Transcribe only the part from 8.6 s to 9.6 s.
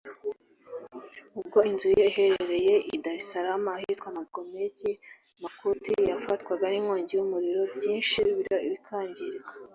bikangirika